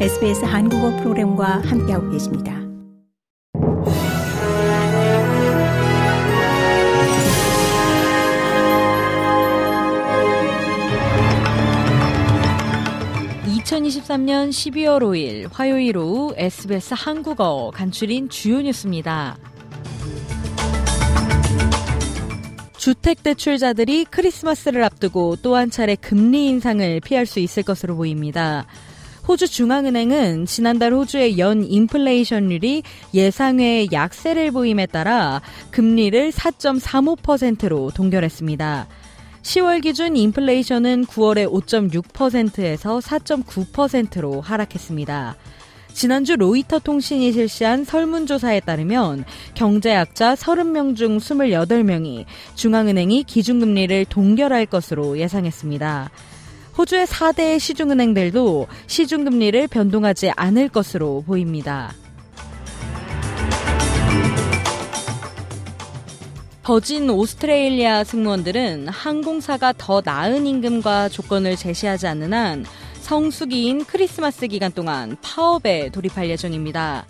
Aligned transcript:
SBS 0.00 0.44
한국어 0.44 0.90
프로그램과 0.96 1.62
함께하고 1.64 2.10
계십니다. 2.10 2.52
(2023년 13.46 14.50
12월 14.50 15.00
5일) 15.00 15.48
화요일 15.52 15.96
오후 15.96 16.34
SBS 16.36 16.94
한국어 16.96 17.70
간추린 17.72 18.28
주요 18.28 18.60
뉴스입니다. 18.60 19.36
주택대출자들이 22.76 24.06
크리스마스를 24.06 24.82
앞두고 24.82 25.36
또 25.36 25.54
한 25.54 25.70
차례 25.70 25.94
금리 25.94 26.48
인상을 26.48 27.00
피할 27.00 27.26
수 27.26 27.38
있을 27.38 27.62
것으로 27.62 27.96
보입니다. 27.96 28.66
호주 29.26 29.48
중앙은행은 29.48 30.44
지난달 30.44 30.92
호주의 30.92 31.38
연 31.38 31.64
인플레이션율이 31.64 32.82
예상외의 33.14 33.88
약세를 33.90 34.50
보임에 34.50 34.84
따라 34.84 35.40
금리를 35.70 36.30
4.35%로 36.30 37.90
동결했습니다. 37.94 38.86
10월 39.42 39.82
기준 39.82 40.16
인플레이션은 40.16 41.06
9월에 41.06 41.50
5.6%에서 41.50 42.98
4.9%로 42.98 44.42
하락했습니다. 44.42 45.36
지난주 45.94 46.36
로이터 46.36 46.80
통신이 46.80 47.32
실시한 47.32 47.84
설문조사에 47.84 48.60
따르면 48.60 49.24
경제학자 49.54 50.34
30명 50.34 50.96
중 50.96 51.18
28명이 51.18 52.24
중앙은행이 52.56 53.22
기준금리를 53.24 54.06
동결할 54.06 54.66
것으로 54.66 55.18
예상했습니다. 55.18 56.10
호주의 56.76 57.06
4대 57.06 57.58
시중은행들도 57.58 58.66
시중금리를 58.86 59.68
변동하지 59.68 60.30
않을 60.30 60.68
것으로 60.68 61.22
보입니다. 61.26 61.94
버진 66.64 67.10
오스트레일리아 67.10 68.04
승무원들은 68.04 68.88
항공사가 68.88 69.74
더 69.76 70.00
나은 70.02 70.46
임금과 70.46 71.10
조건을 71.10 71.56
제시하지 71.56 72.06
않는 72.06 72.32
한 72.32 72.64
성수기인 73.00 73.84
크리스마스 73.84 74.46
기간 74.46 74.72
동안 74.72 75.16
파업에 75.20 75.90
돌입할 75.90 76.30
예정입니다. 76.30 77.04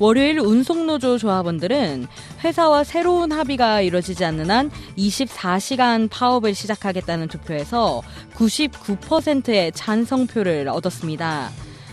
월요일 0.00 0.40
운송노조 0.40 1.18
조합원들은 1.18 2.06
회사와 2.42 2.84
새로운 2.84 3.32
합의가 3.32 3.82
이루어지지 3.82 4.24
않는 4.24 4.50
한 4.50 4.70
24시간 4.96 6.08
파업을 6.10 6.54
시작하겠다는 6.54 7.28
투표에서 7.28 8.00
99%의 8.34 9.72
찬성표를 9.72 10.68
얻었습니다. 10.70 11.50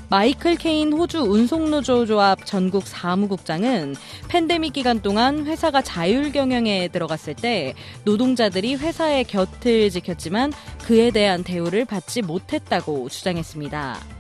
마이클 0.09 0.55
케인 0.55 0.93
호주 0.93 1.19
운송노조 1.19 2.05
조합 2.05 2.45
전국 2.45 2.87
사무국장은 2.87 3.93
팬데믹 4.29 4.71
기간 4.71 5.01
동안 5.01 5.45
회사가 5.45 5.81
자율 5.81 6.31
경영에 6.31 6.87
들어갔을 6.87 7.33
때 7.33 7.73
노동자들이 8.05 8.75
회사의 8.75 9.25
곁을 9.25 9.89
지켰지만 9.89 10.53
그에 10.85 11.11
대한 11.11 11.43
대우를 11.43 11.83
받지 11.83 12.21
못했다고 12.21 13.09
주장했습니다. 13.09 14.16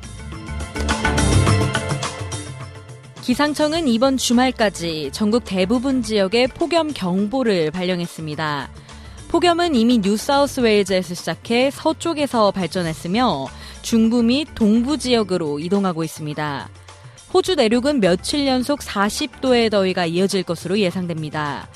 기상청은 3.27 3.89
이번 3.89 4.15
주말까지 4.15 5.09
전국 5.11 5.43
대부분 5.43 6.01
지역에 6.01 6.47
폭염 6.47 6.93
경보를 6.93 7.71
발령했습니다. 7.71 8.69
폭염은 9.27 9.75
이미 9.75 9.97
뉴사우스웨일즈에서 9.97 11.13
시작해 11.13 11.69
서쪽에서 11.69 12.51
발전했으며 12.51 13.47
중부 13.81 14.23
및 14.23 14.47
동부 14.55 14.97
지역으로 14.97 15.59
이동하고 15.59 16.05
있습니다. 16.05 16.69
호주 17.33 17.55
내륙은 17.55 17.99
며칠 17.99 18.47
연속 18.47 18.79
40도의 18.79 19.71
더위가 19.71 20.05
이어질 20.05 20.43
것으로 20.43 20.79
예상됩니다. 20.79 21.67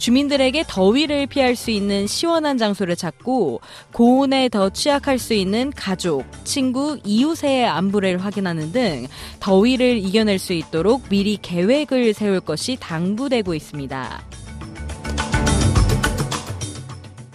주민들에게 0.00 0.64
더위를 0.66 1.26
피할 1.26 1.54
수 1.54 1.70
있는 1.70 2.06
시원한 2.06 2.56
장소를 2.56 2.96
찾고 2.96 3.60
고온에 3.92 4.48
더 4.48 4.70
취약할 4.70 5.18
수 5.18 5.34
있는 5.34 5.70
가족, 5.76 6.24
친구, 6.42 6.98
이웃의 7.04 7.66
안부를 7.66 8.24
확인하는 8.24 8.72
등 8.72 9.06
더위를 9.40 9.98
이겨낼 9.98 10.38
수 10.38 10.54
있도록 10.54 11.02
미리 11.10 11.36
계획을 11.36 12.14
세울 12.14 12.40
것이 12.40 12.78
당부되고 12.80 13.54
있습니다. 13.54 14.22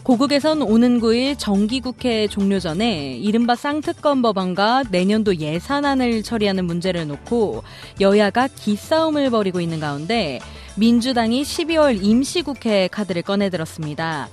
고국에선 0.01 0.61
오는 0.61 0.99
9일 0.99 1.35
정기국회 1.37 2.27
종료 2.27 2.59
전에 2.59 3.17
이른바 3.17 3.55
쌍특검 3.55 4.21
법안과 4.21 4.83
내년도 4.91 5.37
예산안을 5.37 6.21
처리하는 6.21 6.65
문제를 6.65 7.07
놓고 7.07 7.63
여야가 8.01 8.47
기싸움을 8.49 9.31
벌이고 9.31 9.61
있는 9.61 9.79
가운데 9.79 10.39
민주당이 10.77 11.43
12월 11.43 12.03
임시국회 12.03 12.89
카드를 12.89 13.21
꺼내들었습니다. 13.21 14.27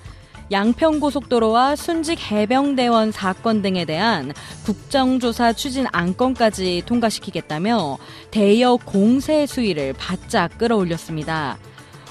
양평고속도로와 0.51 1.77
순직 1.77 2.19
해병대원 2.31 3.13
사건 3.13 3.63
등에 3.63 3.85
대한 3.85 4.33
국정조사 4.65 5.53
추진 5.53 5.87
안건까지 5.93 6.83
통과시키겠다며 6.85 7.97
대여 8.31 8.77
공세 8.85 9.47
수위를 9.47 9.95
바짝 9.95 10.59
끌어올렸습니다. 10.59 11.59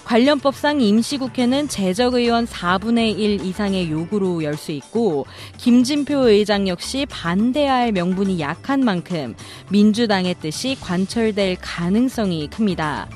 관련법상 0.05 0.81
임시국회는 0.81 1.67
재적의원 1.67 2.47
4분의 2.47 3.19
1 3.19 3.45
이상의 3.45 3.91
요구로 3.91 4.43
열 4.43 4.55
수 4.55 4.71
있고 4.71 5.25
김진표 5.57 6.29
의장 6.29 6.67
역시 6.67 7.05
반대할 7.09 7.91
명분이 7.91 8.39
약한 8.39 8.83
만큼 8.83 9.35
민주당의 9.69 10.35
뜻이 10.41 10.75
관철될 10.81 11.57
가능성이 11.61 12.47
큽니다. 12.47 13.07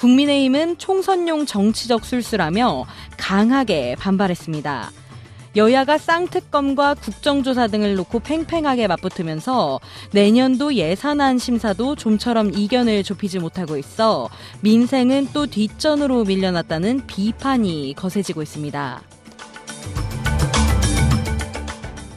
국민의힘은 0.00 0.78
총선용 0.78 1.44
정치적 1.44 2.06
술수라며 2.06 2.86
강하게 3.18 3.96
반발했습니다. 3.96 4.92
여야가 5.56 5.98
쌍특검과 5.98 6.94
국정조사 6.94 7.66
등을 7.66 7.96
놓고 7.96 8.20
팽팽하게 8.20 8.86
맞붙으면서 8.86 9.78
내년도 10.12 10.74
예산안 10.74 11.36
심사도 11.38 11.96
좀처럼 11.96 12.52
이견을 12.54 13.02
좁히지 13.02 13.40
못하고 13.40 13.76
있어 13.76 14.30
민생은 14.62 15.28
또 15.34 15.46
뒷전으로 15.46 16.24
밀려났다는 16.24 17.06
비판이 17.06 17.94
거세지고 17.94 18.40
있습니다. 18.40 19.02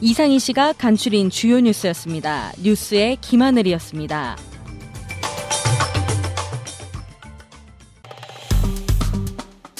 이상희 0.00 0.38
씨가 0.38 0.72
간추린 0.74 1.28
주요 1.28 1.60
뉴스였습니다. 1.60 2.52
뉴스의 2.62 3.18
김하늘이었습니다. 3.20 4.53